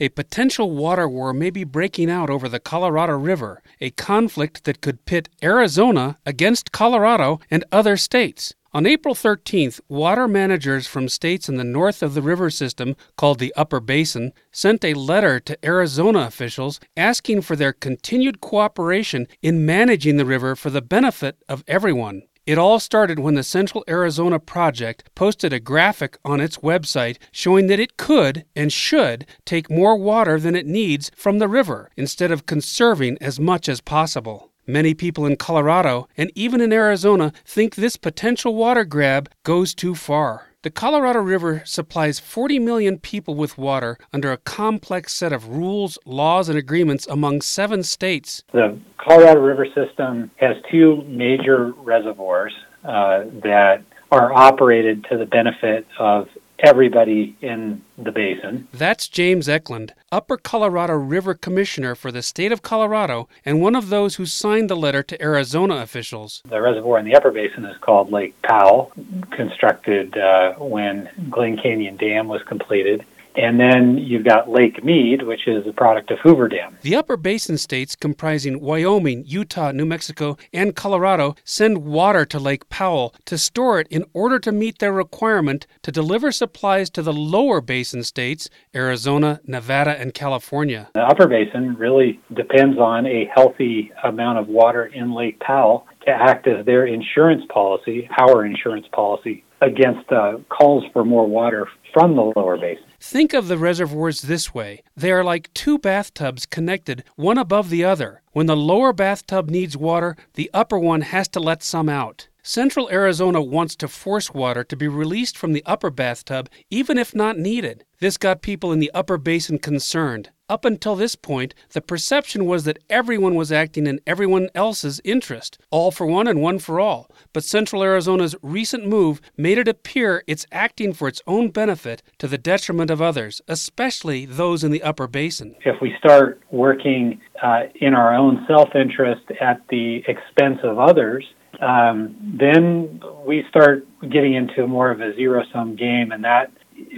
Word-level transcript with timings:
a 0.00 0.08
potential 0.08 0.70
water 0.70 1.06
war 1.06 1.34
may 1.34 1.50
be 1.50 1.62
breaking 1.62 2.10
out 2.10 2.30
over 2.30 2.48
the 2.48 2.58
Colorado 2.58 3.16
River, 3.18 3.62
a 3.80 3.90
conflict 3.90 4.64
that 4.64 4.80
could 4.80 5.04
pit 5.04 5.28
Arizona 5.42 6.16
against 6.24 6.72
Colorado 6.72 7.38
and 7.50 7.62
other 7.70 7.98
states. 7.98 8.54
On 8.72 8.86
April 8.86 9.16
13th, 9.16 9.80
water 9.88 10.28
managers 10.28 10.86
from 10.86 11.08
states 11.08 11.48
in 11.48 11.56
the 11.56 11.64
north 11.64 12.04
of 12.04 12.14
the 12.14 12.22
river 12.22 12.50
system, 12.50 12.94
called 13.16 13.40
the 13.40 13.52
Upper 13.56 13.80
Basin, 13.80 14.32
sent 14.52 14.84
a 14.84 14.94
letter 14.94 15.40
to 15.40 15.58
Arizona 15.66 16.20
officials 16.20 16.78
asking 16.96 17.42
for 17.42 17.56
their 17.56 17.72
continued 17.72 18.40
cooperation 18.40 19.26
in 19.42 19.66
managing 19.66 20.18
the 20.18 20.24
river 20.24 20.54
for 20.54 20.70
the 20.70 20.80
benefit 20.80 21.36
of 21.48 21.64
everyone. 21.66 22.22
It 22.50 22.58
all 22.58 22.80
started 22.80 23.20
when 23.20 23.34
the 23.36 23.44
Central 23.44 23.84
Arizona 23.88 24.40
Project 24.40 25.08
posted 25.14 25.52
a 25.52 25.60
graphic 25.60 26.18
on 26.24 26.40
its 26.40 26.56
website 26.56 27.16
showing 27.30 27.68
that 27.68 27.78
it 27.78 27.96
could 27.96 28.44
and 28.56 28.72
should 28.72 29.24
take 29.44 29.70
more 29.70 29.94
water 29.94 30.40
than 30.40 30.56
it 30.56 30.66
needs 30.66 31.12
from 31.14 31.38
the 31.38 31.46
river 31.46 31.90
instead 31.96 32.32
of 32.32 32.46
conserving 32.46 33.18
as 33.20 33.38
much 33.38 33.68
as 33.68 33.80
possible. 33.80 34.50
Many 34.66 34.94
people 34.94 35.26
in 35.26 35.36
Colorado 35.36 36.08
and 36.16 36.32
even 36.34 36.60
in 36.60 36.72
Arizona 36.72 37.32
think 37.44 37.76
this 37.76 37.96
potential 37.96 38.56
water 38.56 38.84
grab 38.84 39.30
goes 39.44 39.72
too 39.72 39.94
far. 39.94 40.49
The 40.62 40.70
Colorado 40.70 41.20
River 41.20 41.62
supplies 41.64 42.18
40 42.18 42.58
million 42.58 42.98
people 42.98 43.34
with 43.34 43.56
water 43.56 43.96
under 44.12 44.30
a 44.30 44.36
complex 44.36 45.14
set 45.14 45.32
of 45.32 45.48
rules, 45.48 45.98
laws, 46.04 46.50
and 46.50 46.58
agreements 46.58 47.06
among 47.06 47.40
seven 47.40 47.82
states. 47.82 48.44
The 48.52 48.78
Colorado 48.98 49.40
River 49.40 49.66
system 49.74 50.30
has 50.36 50.56
two 50.70 51.02
major 51.06 51.72
reservoirs 51.78 52.52
uh, 52.84 53.24
that 53.42 53.82
are 54.10 54.34
operated 54.34 55.06
to 55.10 55.16
the 55.16 55.24
benefit 55.24 55.86
of 55.98 56.28
everybody 56.62 57.36
in 57.40 57.82
the 57.98 58.12
basin. 58.12 58.68
That's 58.72 59.08
James 59.08 59.48
Eklund, 59.48 59.94
Upper 60.12 60.36
Colorado 60.36 60.94
River 60.94 61.34
Commissioner 61.34 61.94
for 61.94 62.12
the 62.12 62.22
state 62.22 62.52
of 62.52 62.62
Colorado 62.62 63.28
and 63.44 63.60
one 63.60 63.74
of 63.74 63.88
those 63.88 64.16
who 64.16 64.26
signed 64.26 64.70
the 64.70 64.76
letter 64.76 65.02
to 65.02 65.22
Arizona 65.22 65.76
officials. 65.76 66.42
The 66.48 66.60
reservoir 66.60 66.98
in 66.98 67.04
the 67.04 67.14
upper 67.14 67.30
basin 67.30 67.64
is 67.64 67.76
called 67.78 68.12
Lake 68.12 68.40
Powell, 68.42 68.92
constructed 69.30 70.16
uh, 70.16 70.54
when 70.54 71.08
Glen 71.30 71.56
Canyon 71.56 71.96
Dam 71.96 72.28
was 72.28 72.42
completed. 72.42 73.04
And 73.36 73.60
then 73.60 73.98
you've 73.98 74.24
got 74.24 74.50
Lake 74.50 74.82
Mead, 74.84 75.22
which 75.22 75.46
is 75.46 75.66
a 75.66 75.72
product 75.72 76.10
of 76.10 76.18
Hoover 76.20 76.48
Dam. 76.48 76.76
The 76.82 76.96
upper 76.96 77.16
basin 77.16 77.58
states, 77.58 77.94
comprising 77.94 78.60
Wyoming, 78.60 79.24
Utah, 79.26 79.72
New 79.72 79.86
Mexico, 79.86 80.36
and 80.52 80.74
Colorado, 80.74 81.36
send 81.44 81.84
water 81.84 82.24
to 82.26 82.38
Lake 82.38 82.68
Powell 82.68 83.14
to 83.26 83.38
store 83.38 83.80
it 83.80 83.86
in 83.88 84.04
order 84.12 84.38
to 84.40 84.52
meet 84.52 84.78
their 84.78 84.92
requirement 84.92 85.66
to 85.82 85.92
deliver 85.92 86.32
supplies 86.32 86.90
to 86.90 87.02
the 87.02 87.12
lower 87.12 87.60
basin 87.60 88.02
states, 88.02 88.50
Arizona, 88.74 89.40
Nevada, 89.46 89.98
and 89.98 90.12
California. 90.12 90.88
The 90.94 91.02
upper 91.02 91.28
basin 91.28 91.74
really 91.74 92.20
depends 92.34 92.78
on 92.78 93.06
a 93.06 93.30
healthy 93.34 93.92
amount 94.04 94.38
of 94.38 94.48
water 94.48 94.86
in 94.86 95.14
Lake 95.14 95.38
Powell 95.40 95.86
to 96.06 96.10
act 96.10 96.46
as 96.46 96.64
their 96.66 96.86
insurance 96.86 97.44
policy, 97.52 98.08
our 98.18 98.44
insurance 98.44 98.86
policy, 98.92 99.44
against 99.60 100.10
uh, 100.10 100.38
calls 100.48 100.84
for 100.92 101.04
more 101.04 101.26
water 101.26 101.68
from 101.92 102.16
the 102.16 102.32
lower 102.36 102.56
basin. 102.56 102.84
Think 102.98 103.34
of 103.34 103.48
the 103.48 103.58
reservoirs 103.58 104.22
this 104.22 104.54
way 104.54 104.82
they 104.96 105.10
are 105.10 105.24
like 105.24 105.52
two 105.54 105.78
bathtubs 105.78 106.46
connected, 106.46 107.04
one 107.16 107.38
above 107.38 107.70
the 107.70 107.84
other. 107.84 108.22
When 108.32 108.46
the 108.46 108.56
lower 108.56 108.92
bathtub 108.92 109.50
needs 109.50 109.76
water, 109.76 110.16
the 110.34 110.50
upper 110.54 110.78
one 110.78 111.02
has 111.02 111.28
to 111.28 111.40
let 111.40 111.62
some 111.62 111.88
out. 111.88 112.28
Central 112.42 112.88
Arizona 112.90 113.42
wants 113.42 113.76
to 113.76 113.88
force 113.88 114.32
water 114.32 114.64
to 114.64 114.76
be 114.76 114.88
released 114.88 115.36
from 115.36 115.52
the 115.52 115.62
upper 115.66 115.90
bathtub 115.90 116.48
even 116.70 116.96
if 116.96 117.14
not 117.14 117.38
needed. 117.38 117.84
This 118.00 118.16
got 118.16 118.40
people 118.40 118.72
in 118.72 118.78
the 118.78 118.90
upper 118.94 119.18
basin 119.18 119.58
concerned. 119.58 120.30
Up 120.48 120.64
until 120.64 120.96
this 120.96 121.14
point, 121.14 121.54
the 121.74 121.80
perception 121.80 122.44
was 122.44 122.64
that 122.64 122.82
everyone 122.88 123.36
was 123.36 123.52
acting 123.52 123.86
in 123.86 124.00
everyone 124.04 124.48
else's 124.52 125.00
interest, 125.04 125.58
all 125.70 125.92
for 125.92 126.06
one 126.06 126.26
and 126.26 126.42
one 126.42 126.58
for 126.58 126.80
all. 126.80 127.08
But 127.32 127.44
Central 127.44 127.84
Arizona's 127.84 128.34
recent 128.42 128.84
move 128.84 129.20
made 129.36 129.58
it 129.58 129.68
appear 129.68 130.24
it's 130.26 130.46
acting 130.50 130.92
for 130.92 131.06
its 131.06 131.22
own 131.26 131.50
benefit 131.50 132.02
to 132.18 132.26
the 132.26 132.38
detriment 132.38 132.90
of 132.90 133.00
others, 133.00 133.40
especially 133.46 134.26
those 134.26 134.64
in 134.64 134.72
the 134.72 134.82
upper 134.82 135.06
basin. 135.06 135.54
If 135.64 135.80
we 135.80 135.94
start 135.98 136.40
working 136.50 137.20
uh, 137.40 137.64
in 137.76 137.94
our 137.94 138.12
own 138.12 138.44
self 138.48 138.74
interest 138.74 139.26
at 139.40 139.60
the 139.68 140.02
expense 140.08 140.58
of 140.64 140.80
others, 140.80 141.24
um, 141.60 142.16
then 142.38 143.02
we 143.26 143.44
start 143.48 143.86
getting 144.00 144.34
into 144.34 144.66
more 144.66 144.90
of 144.90 145.00
a 145.00 145.14
zero 145.14 145.44
sum 145.52 145.76
game, 145.76 146.12
and 146.12 146.24
that 146.24 146.52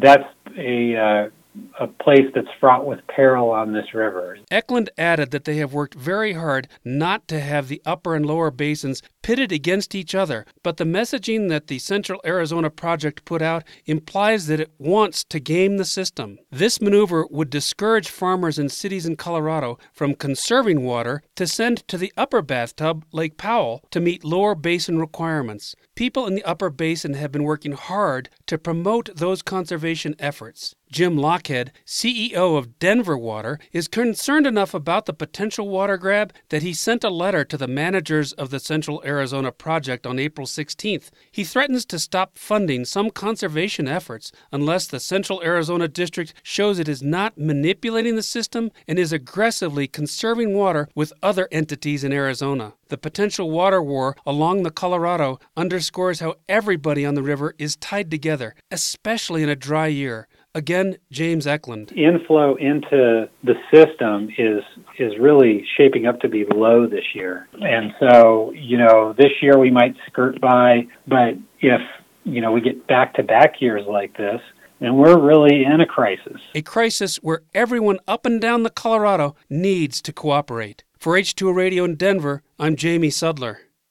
that's 0.00 0.24
a 0.56 0.96
uh, 0.96 1.28
a 1.80 1.86
place 1.86 2.26
that's 2.34 2.48
fraught 2.60 2.86
with 2.86 3.00
peril 3.08 3.50
on 3.50 3.72
this 3.72 3.94
river. 3.94 4.38
Eklund 4.50 4.90
added 4.98 5.30
that 5.30 5.44
they 5.44 5.56
have 5.56 5.72
worked 5.72 5.94
very 5.94 6.32
hard 6.32 6.68
not 6.84 7.26
to 7.28 7.40
have 7.40 7.68
the 7.68 7.82
upper 7.84 8.14
and 8.14 8.26
lower 8.26 8.50
basins 8.50 9.02
pitted 9.28 9.52
against 9.52 9.94
each 9.94 10.14
other, 10.14 10.46
but 10.62 10.78
the 10.78 10.84
messaging 10.84 11.50
that 11.50 11.66
the 11.66 11.78
Central 11.78 12.18
Arizona 12.24 12.70
Project 12.70 13.26
put 13.26 13.42
out 13.42 13.62
implies 13.84 14.46
that 14.46 14.58
it 14.58 14.72
wants 14.78 15.22
to 15.22 15.38
game 15.38 15.76
the 15.76 15.84
system. 15.84 16.38
This 16.50 16.80
maneuver 16.80 17.26
would 17.28 17.50
discourage 17.50 18.08
farmers 18.08 18.58
in 18.58 18.70
cities 18.70 19.04
in 19.04 19.16
Colorado 19.16 19.78
from 19.92 20.14
conserving 20.14 20.82
water 20.82 21.20
to 21.36 21.46
send 21.46 21.86
to 21.88 21.98
the 21.98 22.10
upper 22.16 22.40
bathtub, 22.40 23.04
Lake 23.12 23.36
Powell, 23.36 23.84
to 23.90 24.00
meet 24.00 24.24
lower 24.24 24.54
basin 24.54 24.98
requirements. 24.98 25.76
People 25.94 26.26
in 26.26 26.34
the 26.34 26.44
upper 26.44 26.70
basin 26.70 27.12
have 27.12 27.30
been 27.30 27.44
working 27.44 27.72
hard 27.72 28.30
to 28.46 28.56
promote 28.56 29.10
those 29.14 29.42
conservation 29.42 30.14
efforts. 30.18 30.74
Jim 30.90 31.16
Lochhead, 31.16 31.68
CEO 31.86 32.56
of 32.56 32.78
Denver 32.78 33.18
Water, 33.18 33.58
is 33.72 33.88
concerned 33.88 34.46
enough 34.46 34.72
about 34.72 35.04
the 35.04 35.12
potential 35.12 35.68
water 35.68 35.98
grab 35.98 36.32
that 36.48 36.62
he 36.62 36.72
sent 36.72 37.04
a 37.04 37.10
letter 37.10 37.44
to 37.44 37.58
the 37.58 37.68
managers 37.68 38.32
of 38.32 38.48
the 38.48 38.58
Central 38.58 39.02
Arizona 39.04 39.17
project 39.58 40.06
on 40.06 40.18
April 40.18 40.46
16th. 40.46 41.10
He 41.30 41.44
threatens 41.44 41.84
to 41.86 41.98
stop 41.98 42.38
funding 42.38 42.84
some 42.84 43.10
conservation 43.10 43.88
efforts 43.88 44.32
unless 44.52 44.86
the 44.86 45.00
Central 45.00 45.42
Arizona 45.42 45.88
District 45.88 46.32
shows 46.42 46.78
it 46.78 46.88
is 46.88 47.02
not 47.02 47.36
manipulating 47.36 48.16
the 48.16 48.22
system 48.22 48.70
and 48.86 48.98
is 48.98 49.12
aggressively 49.12 49.86
conserving 49.86 50.54
water 50.54 50.88
with 50.94 51.12
other 51.22 51.48
entities 51.50 52.04
in 52.04 52.12
Arizona. 52.12 52.74
The 52.88 52.98
potential 52.98 53.50
water 53.50 53.82
war 53.82 54.16
along 54.24 54.62
the 54.62 54.70
Colorado 54.70 55.38
underscores 55.56 56.20
how 56.20 56.36
everybody 56.48 57.04
on 57.04 57.14
the 57.14 57.22
river 57.22 57.54
is 57.58 57.76
tied 57.76 58.10
together, 58.10 58.54
especially 58.70 59.42
in 59.42 59.48
a 59.48 59.56
dry 59.56 59.88
year. 59.88 60.28
Again, 60.58 60.96
James 61.12 61.46
Eklund. 61.46 61.92
Inflow 61.92 62.56
into 62.56 63.30
the 63.44 63.54
system 63.72 64.28
is 64.36 64.64
is 64.98 65.12
really 65.20 65.64
shaping 65.76 66.04
up 66.06 66.18
to 66.22 66.28
be 66.28 66.44
low 66.52 66.88
this 66.88 67.14
year. 67.14 67.46
And 67.60 67.92
so, 68.00 68.52
you 68.56 68.76
know, 68.76 69.14
this 69.16 69.30
year 69.40 69.56
we 69.56 69.70
might 69.70 69.94
skirt 70.08 70.40
by, 70.40 70.88
but 71.06 71.34
if, 71.60 71.80
you 72.24 72.40
know, 72.40 72.50
we 72.50 72.60
get 72.60 72.88
back 72.88 73.14
to 73.14 73.22
back 73.22 73.60
years 73.60 73.86
like 73.88 74.16
this, 74.16 74.40
then 74.80 74.96
we're 74.96 75.20
really 75.20 75.62
in 75.62 75.80
a 75.80 75.86
crisis. 75.86 76.40
A 76.56 76.62
crisis 76.62 77.18
where 77.18 77.42
everyone 77.54 78.00
up 78.08 78.26
and 78.26 78.40
down 78.40 78.64
the 78.64 78.70
Colorado 78.70 79.36
needs 79.48 80.02
to 80.02 80.12
cooperate. 80.12 80.82
For 80.98 81.14
H2O 81.14 81.54
Radio 81.54 81.84
in 81.84 81.94
Denver, 81.94 82.42
I'm 82.58 82.74
Jamie 82.74 83.10
Sudler. 83.10 83.58